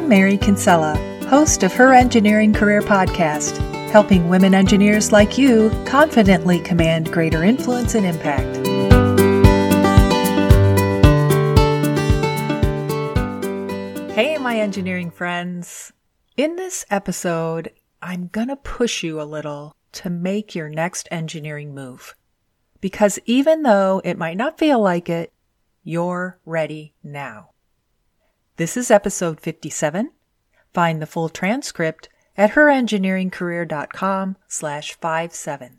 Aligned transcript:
I'm 0.00 0.08
Mary 0.08 0.38
Kinsella, 0.38 0.96
host 1.28 1.62
of 1.62 1.74
Her 1.74 1.92
Engineering 1.92 2.54
Career 2.54 2.80
Podcast, 2.80 3.58
helping 3.90 4.30
women 4.30 4.54
engineers 4.54 5.12
like 5.12 5.36
you 5.36 5.68
confidently 5.84 6.58
command 6.58 7.12
greater 7.12 7.44
influence 7.44 7.94
and 7.94 8.06
impact. 8.06 8.56
Hey, 14.14 14.38
my 14.38 14.58
engineering 14.58 15.10
friends. 15.10 15.92
In 16.34 16.56
this 16.56 16.86
episode, 16.88 17.70
I'm 18.00 18.28
going 18.28 18.48
to 18.48 18.56
push 18.56 19.02
you 19.02 19.20
a 19.20 19.24
little 19.24 19.76
to 19.92 20.08
make 20.08 20.54
your 20.54 20.70
next 20.70 21.08
engineering 21.10 21.74
move. 21.74 22.14
Because 22.80 23.18
even 23.26 23.64
though 23.64 24.00
it 24.02 24.16
might 24.16 24.38
not 24.38 24.58
feel 24.58 24.80
like 24.80 25.10
it, 25.10 25.30
you're 25.84 26.38
ready 26.46 26.94
now. 27.04 27.50
This 28.60 28.76
is 28.76 28.90
episode 28.90 29.40
57. 29.40 30.10
Find 30.74 31.00
the 31.00 31.06
full 31.06 31.30
transcript 31.30 32.10
at 32.36 32.50
herengineeringcareer.com 32.50 34.36
slash 34.48 34.98
57. 35.00 35.78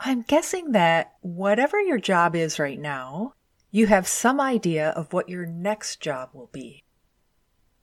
I'm 0.00 0.22
guessing 0.22 0.72
that 0.72 1.12
whatever 1.20 1.78
your 1.78 1.98
job 1.98 2.34
is 2.34 2.58
right 2.58 2.80
now, 2.80 3.34
you 3.70 3.86
have 3.86 4.08
some 4.08 4.40
idea 4.40 4.88
of 4.92 5.12
what 5.12 5.28
your 5.28 5.44
next 5.44 6.00
job 6.00 6.30
will 6.32 6.48
be. 6.54 6.84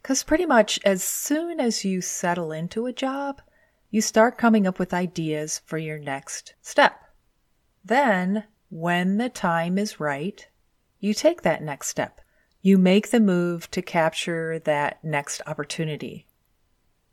Because 0.02 0.24
pretty 0.24 0.48
much 0.48 0.80
as 0.84 1.04
soon 1.04 1.60
as 1.60 1.86
you 1.86 2.02
settle 2.02 2.52
into 2.52 2.88
a 2.88 2.92
job, 2.92 3.40
you 3.92 4.02
start 4.02 4.36
coming 4.36 4.66
up 4.66 4.80
with 4.80 4.96
ideas 4.96 5.62
for 5.64 5.78
your 5.78 6.00
next 6.00 6.56
step. 6.64 7.00
Then, 7.86 8.46
when 8.72 9.18
the 9.18 9.30
time 9.30 9.78
is 9.78 10.00
right, 10.00 10.48
you 11.00 11.14
take 11.14 11.44
that 11.44 11.62
next 11.62 11.90
step. 11.90 12.20
You 12.66 12.78
make 12.78 13.10
the 13.10 13.20
move 13.20 13.70
to 13.72 13.82
capture 13.82 14.58
that 14.60 15.04
next 15.04 15.42
opportunity. 15.46 16.26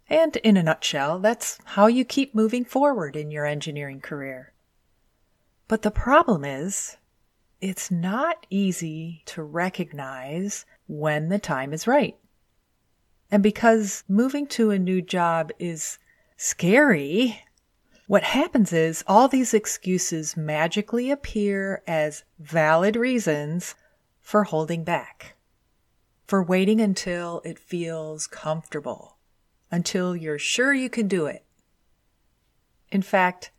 And 0.09 0.37
in 0.37 0.57
a 0.57 0.63
nutshell, 0.63 1.19
that's 1.19 1.59
how 1.65 1.89
you 1.89 2.05
keep 2.05 2.37
moving 2.37 2.65
forward 2.65 3.17
in 3.17 3.33
your 3.33 3.45
engineering 3.45 4.01
career. 4.01 4.53
But 5.67 5.83
the 5.83 5.91
problem 5.91 6.45
is, 6.45 6.99
it's 7.61 7.91
not 7.91 8.47
easy 8.49 9.23
to 9.27 9.43
recognize 9.43 10.67
when 10.87 11.31
the 11.31 11.39
time 11.41 11.73
is 11.73 11.89
right. 11.89 12.17
And 13.29 13.43
because 13.43 14.05
moving 14.09 14.47
to 14.49 14.71
a 14.71 14.79
new 14.79 15.03
job 15.03 15.51
is 15.59 15.99
scary, 16.37 17.43
what 18.07 18.23
happens 18.23 18.73
is 18.73 19.03
all 19.09 19.27
these 19.27 19.53
excuses 19.53 20.37
magically 20.37 21.11
appear 21.11 21.83
as 21.89 22.23
valid 22.39 22.95
reasons 22.95 23.75
for 24.21 24.45
holding 24.45 24.85
back, 24.85 25.35
for 26.31 26.45
waiting 26.45 26.81
until 26.81 27.43
it 27.45 27.59
feels 27.59 28.29
comfortable, 28.29 29.19
until 29.69 30.15
you're 30.15 30.39
sure 30.39 30.73
you 30.73 30.89
can 30.89 31.09
do 31.09 31.27
it. 31.27 31.45
In 32.93 33.03
fact, 33.03 33.51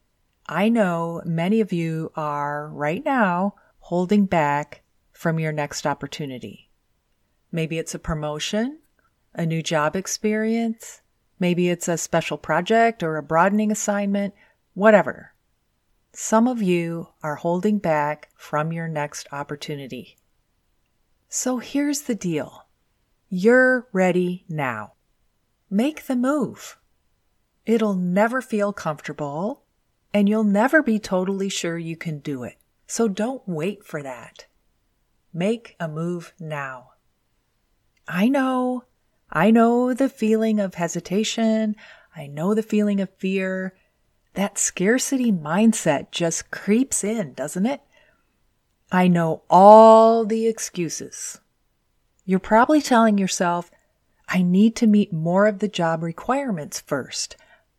I 0.47 0.69
know 0.69 1.22
many 1.25 1.59
of 1.59 1.73
you 1.73 2.14
are 2.16 2.69
right 2.69 3.03
now 3.03 3.55
holding 3.80 4.25
back 4.25 4.83
from 5.11 5.38
your 5.38 5.52
next 5.52 5.86
opportunity. 5.86 6.69
Maybe 7.52 7.77
it's 7.77 7.94
a 7.94 7.99
promotion, 7.99 8.80
a 9.36 9.45
new 9.45 9.61
job 9.61 9.97
experience, 9.97 11.02
Maybe 11.42 11.69
it's 11.69 11.88
a 11.89 11.97
special 11.97 12.38
project 12.38 13.02
or 13.02 13.17
a 13.17 13.23
broadening 13.23 13.72
assignment, 13.72 14.33
whatever. 14.75 15.33
Some 16.14 16.47
of 16.47 16.61
you 16.61 17.08
are 17.22 17.38
holding 17.38 17.80
back 17.80 18.30
from 18.38 18.72
your 18.72 18.88
next 18.88 19.27
opportunity. 19.31 20.19
So 21.33 21.59
here's 21.59 22.01
the 22.01 22.13
deal. 22.13 22.67
You're 23.29 23.87
ready 23.93 24.43
now. 24.49 24.95
Make 25.69 26.07
the 26.07 26.17
move. 26.17 26.77
It'll 27.65 27.93
never 27.93 28.41
feel 28.41 28.73
comfortable 28.73 29.64
and 30.14 30.27
you'll 30.27 30.43
never 30.43 30.83
be 30.83 30.99
totally 30.99 31.47
sure 31.47 31.77
you 31.77 31.95
can 31.95 32.20
do 32.20 32.43
it. 32.43 32.58
So 32.86 33.08
don't 33.08 33.47
wait 33.47 33.86
for 33.86 34.03
that. 34.03 34.47
Make 35.33 35.77
a 35.80 35.87
move 35.87 36.33
now. 36.37 36.89
I 38.09 38.27
know 38.27 38.83
I 39.31 39.52
know 39.52 39.93
the 39.93 40.09
feeling 40.09 40.59
of 40.59 40.73
hesitation. 40.73 41.77
I 42.14 42.27
know 42.27 42.53
the 42.53 42.61
feeling 42.61 42.99
of 42.99 43.09
fear. 43.09 43.73
That 44.33 44.58
scarcity 44.58 45.31
mindset 45.31 46.11
just 46.11 46.52
creeps 46.52 47.05
in, 47.05 47.36
doesn't 47.36 47.67
it? 47.67 47.80
I 48.91 49.07
know 49.07 49.43
all 49.49 50.25
the 50.25 50.47
excuses. 50.47 51.39
You're 52.25 52.39
probably 52.39 52.81
telling 52.81 53.17
yourself, 53.17 53.71
I 54.27 54.41
need 54.41 54.75
to 54.77 54.87
meet 54.87 55.13
more 55.13 55.47
of 55.47 55.59
the 55.59 55.69
job 55.69 56.03
requirements 56.03 56.81
first. 56.81 57.37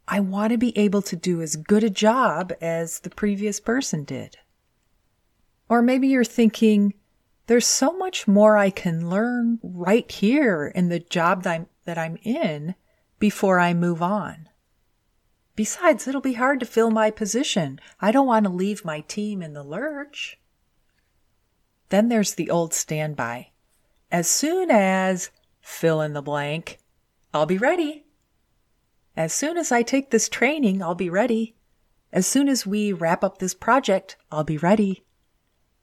I 0.08 0.20
want 0.20 0.52
to 0.52 0.58
be 0.58 0.76
able 0.76 1.02
to 1.02 1.16
do 1.16 1.42
as 1.42 1.56
good 1.56 1.84
a 1.84 1.90
job 1.90 2.52
as 2.60 3.00
the 3.00 3.10
previous 3.10 3.60
person 3.60 4.04
did. 4.04 4.38
Or 5.68 5.82
maybe 5.82 6.08
you're 6.08 6.24
thinking, 6.24 6.94
there's 7.46 7.66
so 7.66 7.96
much 7.96 8.26
more 8.26 8.56
I 8.56 8.70
can 8.70 9.10
learn 9.10 9.58
right 9.62 10.10
here 10.10 10.72
in 10.74 10.88
the 10.88 10.98
job 10.98 11.42
that 11.42 11.52
I'm, 11.52 11.66
that 11.84 11.98
I'm 11.98 12.16
in 12.22 12.74
before 13.18 13.58
I 13.58 13.74
move 13.74 14.02
on. 14.02 14.48
Besides, 15.56 16.08
it'll 16.08 16.22
be 16.22 16.34
hard 16.34 16.60
to 16.60 16.66
fill 16.66 16.90
my 16.90 17.10
position. 17.10 17.80
I 18.00 18.12
don't 18.12 18.26
want 18.26 18.44
to 18.44 18.50
leave 18.50 18.84
my 18.84 19.00
team 19.00 19.42
in 19.42 19.52
the 19.52 19.62
lurch. 19.62 20.38
Then 21.92 22.08
there's 22.08 22.36
the 22.36 22.48
old 22.48 22.72
standby. 22.72 23.50
As 24.10 24.26
soon 24.26 24.70
as 24.70 25.30
fill 25.60 26.00
in 26.00 26.14
the 26.14 26.22
blank, 26.22 26.78
I'll 27.34 27.44
be 27.44 27.58
ready. 27.58 28.06
As 29.14 29.34
soon 29.34 29.58
as 29.58 29.70
I 29.70 29.82
take 29.82 30.10
this 30.10 30.30
training, 30.30 30.82
I'll 30.82 30.94
be 30.94 31.10
ready. 31.10 31.54
As 32.10 32.26
soon 32.26 32.48
as 32.48 32.66
we 32.66 32.94
wrap 32.94 33.22
up 33.22 33.36
this 33.36 33.52
project, 33.52 34.16
I'll 34.30 34.42
be 34.42 34.56
ready. 34.56 35.04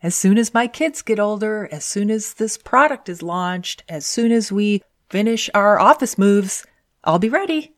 As 0.01 0.15
soon 0.15 0.39
as 0.39 0.51
my 0.51 0.65
kids 0.65 1.03
get 1.03 1.19
older, 1.19 1.69
as 1.71 1.85
soon 1.85 2.09
as 2.09 2.33
this 2.33 2.57
product 2.57 3.07
is 3.07 3.21
launched, 3.21 3.83
as 3.87 4.03
soon 4.03 4.31
as 4.31 4.51
we 4.51 4.81
finish 5.11 5.47
our 5.53 5.79
office 5.79 6.17
moves, 6.17 6.65
I'll 7.03 7.19
be 7.19 7.29
ready. 7.29 7.75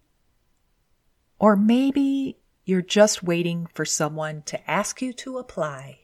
Or 1.38 1.58
maybe 1.58 2.38
you're 2.64 2.82
just 2.82 3.24
waiting 3.24 3.68
for 3.74 3.84
someone 3.84 4.44
to 4.44 4.72
ask 4.72 5.02
you 5.02 5.12
to 5.16 5.38
apply. 5.38 5.98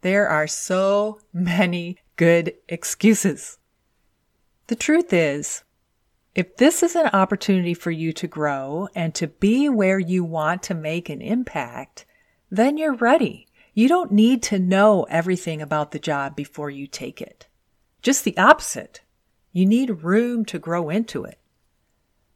There 0.00 0.28
are 0.28 0.46
so 0.46 1.20
many 1.32 1.98
good 2.16 2.54
excuses. 2.68 3.58
The 4.68 4.76
truth 4.76 5.12
is, 5.12 5.64
if 6.34 6.56
this 6.56 6.82
is 6.82 6.94
an 6.94 7.08
opportunity 7.12 7.74
for 7.74 7.90
you 7.90 8.12
to 8.12 8.28
grow 8.28 8.88
and 8.94 9.14
to 9.16 9.26
be 9.26 9.68
where 9.68 9.98
you 9.98 10.22
want 10.22 10.62
to 10.64 10.74
make 10.74 11.08
an 11.08 11.20
impact, 11.20 12.06
then 12.50 12.78
you're 12.78 12.94
ready. 12.94 13.48
You 13.74 13.88
don't 13.88 14.12
need 14.12 14.42
to 14.44 14.58
know 14.58 15.04
everything 15.04 15.60
about 15.60 15.90
the 15.90 15.98
job 15.98 16.36
before 16.36 16.70
you 16.70 16.86
take 16.86 17.20
it. 17.20 17.48
Just 18.02 18.24
the 18.24 18.36
opposite. 18.36 19.00
You 19.52 19.66
need 19.66 20.04
room 20.04 20.44
to 20.46 20.58
grow 20.58 20.90
into 20.90 21.24
it. 21.24 21.38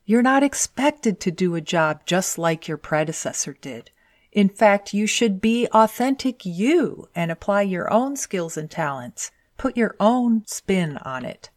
You're 0.04 0.22
not 0.22 0.42
expected 0.42 1.20
to 1.20 1.30
do 1.30 1.54
a 1.54 1.60
job 1.60 2.06
just 2.06 2.38
like 2.38 2.66
your 2.66 2.76
predecessor 2.76 3.56
did. 3.60 3.92
In 4.32 4.48
fact, 4.48 4.94
you 4.94 5.06
should 5.06 5.41
be 5.43 5.69
authentic 5.69 6.47
you 6.47 7.09
and 7.15 7.31
apply 7.31 7.62
your 7.62 7.93
own 7.93 8.16
skills 8.16 8.56
and 8.56 8.70
talents. 8.70 9.31
Put 9.59 9.76
your 9.76 9.94
own 10.00 10.44
spin 10.47 10.97
on 10.98 11.26
it. 11.26 11.50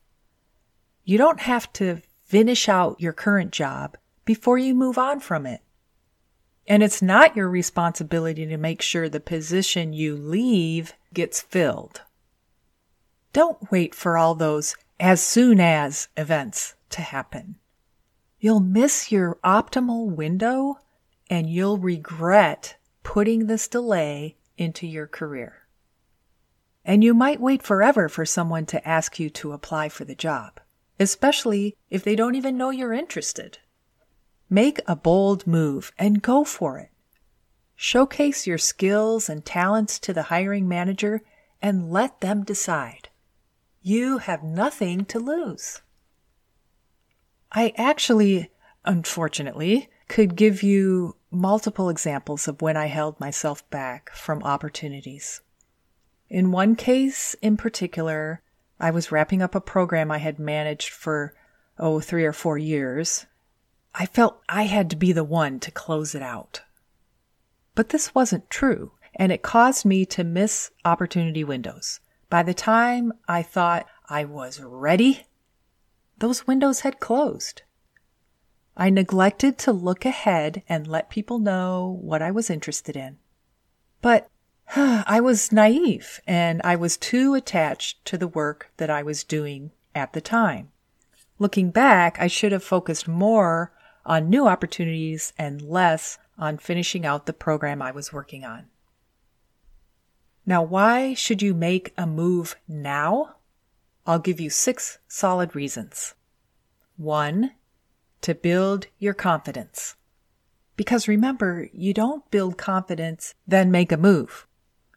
You 1.05 1.17
don't 1.17 1.39
have 1.39 1.71
to 1.73 2.01
finish 2.25 2.67
out 2.67 2.99
your 2.99 3.13
current 3.13 3.51
job 3.51 3.97
before 4.25 4.57
you 4.57 4.75
move 4.75 4.97
on 4.97 5.21
from 5.21 5.45
it. 5.45 5.61
And 6.67 6.83
it's 6.83 7.01
not 7.01 7.35
your 7.35 7.47
responsibility 7.47 8.45
to 8.47 8.57
make 8.57 8.81
sure 8.81 9.07
the 9.07 9.19
position 9.19 9.93
you 9.93 10.15
leave 10.15 10.93
gets 11.13 11.41
filled. 11.41 12.01
Don't 13.31 13.71
wait 13.71 13.95
for 13.95 14.17
all 14.17 14.35
those 14.35 14.75
as 14.99 15.21
soon 15.21 15.59
as 15.59 16.09
events 16.17 16.75
to 16.89 17.01
happen. 17.01 17.55
You'll 18.39 18.59
miss 18.59 19.11
your 19.11 19.37
optimal 19.43 20.07
window 20.07 20.79
and 21.29 21.49
you'll 21.49 21.77
regret 21.77 22.75
putting 23.03 23.47
this 23.47 23.67
delay 23.67 24.37
into 24.57 24.87
your 24.87 25.07
career. 25.07 25.67
And 26.83 27.03
you 27.03 27.13
might 27.13 27.41
wait 27.41 27.63
forever 27.63 28.07
for 28.09 28.25
someone 28.25 28.65
to 28.67 28.87
ask 28.87 29.19
you 29.19 29.29
to 29.31 29.53
apply 29.53 29.89
for 29.89 30.05
the 30.05 30.15
job, 30.15 30.59
especially 30.99 31.75
if 31.89 32.03
they 32.03 32.15
don't 32.15 32.35
even 32.35 32.57
know 32.57 32.69
you're 32.69 32.93
interested. 32.93 33.59
Make 34.49 34.79
a 34.87 34.95
bold 34.95 35.47
move 35.47 35.91
and 35.97 36.21
go 36.21 36.43
for 36.43 36.77
it. 36.77 36.89
Showcase 37.75 38.45
your 38.45 38.59
skills 38.59 39.27
and 39.27 39.43
talents 39.43 39.99
to 39.99 40.13
the 40.13 40.23
hiring 40.23 40.67
manager 40.67 41.21
and 41.61 41.91
let 41.91 42.21
them 42.21 42.43
decide. 42.43 43.09
You 43.81 44.19
have 44.19 44.43
nothing 44.43 45.05
to 45.05 45.19
lose. 45.19 45.81
I 47.51 47.73
actually, 47.77 48.51
unfortunately, 48.83 49.89
could 50.07 50.35
give 50.35 50.63
you 50.63 51.15
multiple 51.31 51.89
examples 51.89 52.47
of 52.47 52.61
when 52.61 52.77
I 52.77 52.85
held 52.85 53.19
myself 53.19 53.67
back 53.69 54.11
from 54.11 54.43
opportunities. 54.43 55.41
In 56.29 56.51
one 56.51 56.75
case 56.75 57.35
in 57.41 57.57
particular, 57.57 58.41
I 58.79 58.91
was 58.91 59.11
wrapping 59.11 59.41
up 59.41 59.55
a 59.55 59.61
program 59.61 60.11
I 60.11 60.17
had 60.17 60.39
managed 60.39 60.89
for 60.89 61.33
oh, 61.77 61.99
three 61.99 62.25
or 62.25 62.33
four 62.33 62.57
years, 62.57 63.25
I 63.93 64.05
felt 64.05 64.41
I 64.49 64.63
had 64.63 64.89
to 64.89 64.95
be 64.95 65.11
the 65.11 65.23
one 65.23 65.59
to 65.61 65.71
close 65.71 66.15
it 66.15 66.21
out. 66.21 66.61
But 67.75 67.89
this 67.89 68.15
wasn't 68.15 68.49
true, 68.49 68.91
and 69.15 69.31
it 69.31 69.41
caused 69.41 69.85
me 69.85 70.05
to 70.07 70.23
miss 70.23 70.71
opportunity 70.83 71.43
windows. 71.43 71.99
By 72.29 72.43
the 72.43 72.53
time 72.53 73.13
I 73.27 73.41
thought 73.41 73.87
I 74.09 74.25
was 74.25 74.59
ready, 74.61 75.25
those 76.17 76.47
windows 76.47 76.81
had 76.81 76.99
closed. 76.99 77.63
I 78.77 78.89
neglected 78.89 79.57
to 79.59 79.71
look 79.71 80.05
ahead 80.05 80.63
and 80.67 80.87
let 80.87 81.09
people 81.09 81.39
know 81.39 81.97
what 82.01 82.21
I 82.21 82.31
was 82.31 82.49
interested 82.49 82.97
in. 82.97 83.17
But 84.01 84.29
I 84.75 85.19
was 85.21 85.51
naive 85.51 86.19
and 86.27 86.61
I 86.63 86.75
was 86.75 86.97
too 86.97 87.35
attached 87.35 88.03
to 88.05 88.17
the 88.17 88.27
work 88.27 88.71
that 88.77 88.89
I 88.89 89.03
was 89.03 89.23
doing 89.23 89.71
at 89.93 90.13
the 90.13 90.21
time. 90.21 90.71
Looking 91.39 91.71
back, 91.71 92.17
I 92.19 92.27
should 92.27 92.51
have 92.51 92.63
focused 92.63 93.07
more 93.07 93.71
on 94.05 94.29
new 94.29 94.47
opportunities 94.47 95.33
and 95.37 95.61
less 95.61 96.17
on 96.37 96.57
finishing 96.57 97.05
out 97.05 97.25
the 97.25 97.33
program 97.33 97.81
I 97.81 97.91
was 97.91 98.13
working 98.13 98.43
on. 98.43 98.67
Now, 100.45 100.61
why 100.61 101.13
should 101.13 101.41
you 101.41 101.53
make 101.53 101.93
a 101.97 102.05
move 102.05 102.55
now? 102.67 103.37
I'll 104.05 104.19
give 104.19 104.39
you 104.39 104.49
six 104.49 104.99
solid 105.07 105.55
reasons. 105.55 106.13
One, 106.97 107.51
to 108.25 108.33
build 108.33 108.87
your 108.97 109.13
confidence. 109.13 109.95
Because 110.75 111.07
remember, 111.07 111.69
you 111.71 111.93
don't 111.93 112.29
build 112.31 112.57
confidence, 112.57 113.35
then 113.47 113.69
make 113.69 113.91
a 113.91 113.97
move. 113.97 114.47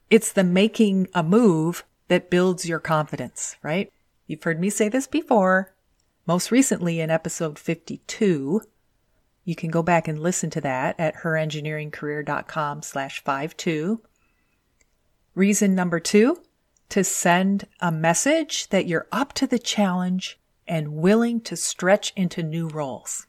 It's 0.08 0.32
the 0.32 0.42
making 0.42 1.08
a 1.12 1.22
move 1.22 1.84
that 2.08 2.30
builds 2.30 2.66
your 2.66 2.78
confidence, 2.78 3.56
right? 3.62 3.92
You've 4.26 4.42
heard 4.42 4.58
me 4.58 4.70
say 4.70 4.88
this 4.88 5.06
before. 5.06 5.74
Most 6.26 6.50
recently 6.50 7.00
in 7.00 7.10
episode 7.10 7.58
52. 7.58 8.62
You 9.44 9.54
can 9.54 9.70
go 9.70 9.82
back 9.82 10.08
and 10.08 10.18
listen 10.18 10.48
to 10.48 10.62
that 10.62 10.98
at 10.98 11.16
herengineeringcareer.com 11.16 12.80
slash 12.80 13.22
52. 13.22 14.00
Reason 15.34 15.74
number 15.74 16.00
two, 16.00 16.40
to 16.88 17.04
send 17.04 17.66
a 17.78 17.92
message 17.92 18.70
that 18.70 18.86
you're 18.86 19.06
up 19.12 19.34
to 19.34 19.46
the 19.46 19.58
challenge 19.58 20.38
and 20.68 20.94
willing 20.94 21.40
to 21.40 21.56
stretch 21.56 22.12
into 22.14 22.42
new 22.42 22.68
roles. 22.68 23.26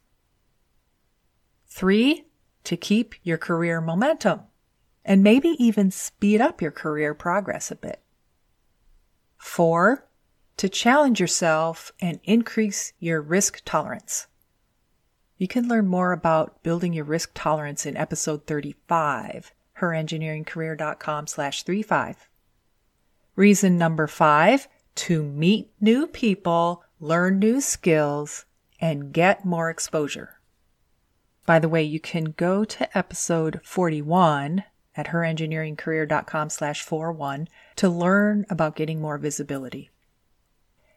Three, 1.67 2.25
to 2.65 2.77
keep 2.77 3.15
your 3.23 3.37
career 3.37 3.81
momentum 3.81 4.41
and 5.05 5.23
maybe 5.23 5.55
even 5.57 5.89
speed 5.89 6.41
up 6.41 6.61
your 6.61 6.71
career 6.71 7.13
progress 7.13 7.71
a 7.71 7.75
bit. 7.75 8.01
Four, 9.37 10.05
to 10.57 10.67
challenge 10.67 11.19
yourself 11.19 11.91
and 12.01 12.19
increase 12.25 12.93
your 12.99 13.21
risk 13.21 13.61
tolerance. 13.63 14.27
You 15.37 15.47
can 15.47 15.69
learn 15.69 15.87
more 15.87 16.11
about 16.11 16.61
building 16.63 16.91
your 16.91 17.05
risk 17.05 17.31
tolerance 17.33 17.85
in 17.85 17.95
episode 17.95 18.45
35, 18.45 19.53
herengineeringcareer.com 19.79 21.27
slash 21.27 21.63
35. 21.63 22.27
Reason 23.37 23.77
number 23.77 24.05
five, 24.05 24.67
to 24.95 25.23
meet 25.23 25.71
new 25.79 26.07
people, 26.07 26.83
learn 26.99 27.39
new 27.39 27.61
skills, 27.61 28.45
and 28.81 29.13
get 29.13 29.45
more 29.45 29.69
exposure. 29.69 30.39
By 31.45 31.59
the 31.59 31.69
way, 31.69 31.83
you 31.83 31.99
can 31.99 32.25
go 32.25 32.63
to 32.63 32.97
episode 32.97 33.59
41 33.63 34.63
at 34.95 35.07
herengineeringcareer.com 35.07 36.49
slash 36.49 36.83
41 36.83 37.47
to 37.77 37.89
learn 37.89 38.45
about 38.49 38.75
getting 38.75 39.01
more 39.01 39.17
visibility. 39.17 39.89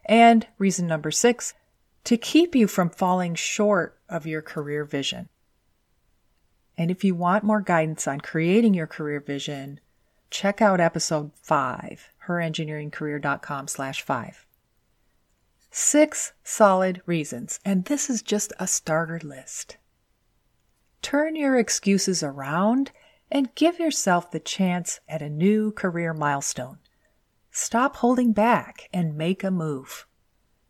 And 0.05 0.47
reason 0.59 0.87
number 0.87 1.11
six, 1.11 1.55
to 2.05 2.17
keep 2.17 2.55
you 2.55 2.67
from 2.67 2.91
falling 2.91 3.35
short 3.35 3.99
of 4.09 4.27
your 4.27 4.43
career 4.43 4.85
vision. 4.85 5.29
And 6.77 6.91
if 6.91 7.05
you 7.05 7.15
want 7.15 7.45
more 7.45 7.61
guidance 7.61 8.09
on 8.09 8.21
creating 8.21 8.75
your 8.75 8.87
career 8.87 9.21
vision, 9.21 9.79
check 10.31 10.61
out 10.61 10.81
episode 10.81 11.31
five, 11.41 12.11
herengineeringcareer.com 12.27 13.69
slash 13.69 14.03
five. 14.03 14.47
Six 15.75 16.35
solid 16.45 17.01
reasons, 17.07 17.59
and 17.65 17.87
this 17.87 18.11
is 18.11 18.21
just 18.21 18.53
a 18.61 18.67
starter 18.67 19.19
list. 19.25 19.79
Turn 21.01 21.35
your 21.35 21.59
excuses 21.59 22.23
around 22.23 22.93
and 23.31 23.55
give 23.55 23.79
yourself 23.79 24.31
the 24.31 24.39
chance 24.39 25.01
at 25.09 25.23
a 25.23 25.31
new 25.31 25.73
career 25.73 26.13
milestone. 26.13 26.79
Stop 27.51 27.97
holding 27.97 28.35
back 28.35 28.91
and 28.93 29.17
make 29.17 29.43
a 29.43 29.51
move. 29.51 30.07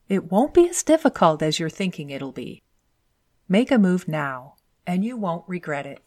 It 0.08 0.30
won't 0.30 0.54
be 0.54 0.68
as 0.68 0.84
difficult 0.84 1.42
as 1.42 1.58
you're 1.58 1.68
thinking 1.68 2.10
it'll 2.10 2.30
be. 2.30 2.62
Make 3.48 3.72
a 3.72 3.78
move 3.78 4.06
now, 4.06 4.54
and 4.86 5.04
you 5.04 5.16
won't 5.16 5.48
regret 5.48 5.84
it. 5.84 5.98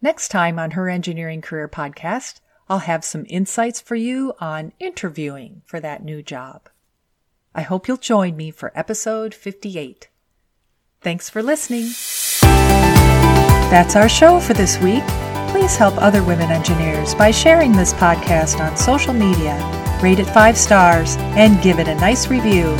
Next 0.00 0.30
time 0.30 0.58
on 0.58 0.72
Her 0.72 0.88
Engineering 0.88 1.40
Career 1.40 1.68
Podcast, 1.68 2.40
I'll 2.68 2.80
have 2.80 3.04
some 3.04 3.26
insights 3.28 3.80
for 3.80 3.94
you 3.94 4.32
on 4.40 4.72
interviewing 4.80 5.62
for 5.66 5.78
that 5.78 6.02
new 6.02 6.20
job. 6.20 6.68
I 7.54 7.62
hope 7.62 7.88
you'll 7.88 7.96
join 7.96 8.36
me 8.36 8.50
for 8.50 8.72
episode 8.74 9.34
58. 9.34 10.08
Thanks 11.00 11.28
for 11.28 11.42
listening. 11.42 11.90
That's 13.70 13.96
our 13.96 14.08
show 14.08 14.40
for 14.40 14.54
this 14.54 14.78
week 14.78 15.04
please 15.52 15.76
help 15.76 15.94
other 15.98 16.24
women 16.24 16.50
engineers 16.50 17.14
by 17.14 17.30
sharing 17.30 17.72
this 17.72 17.92
podcast 17.92 18.58
on 18.58 18.74
social 18.74 19.12
media, 19.12 19.54
rate 20.02 20.18
it 20.18 20.24
five 20.24 20.56
stars, 20.56 21.16
and 21.36 21.62
give 21.62 21.78
it 21.78 21.88
a 21.88 21.94
nice 21.96 22.28
review. 22.28 22.74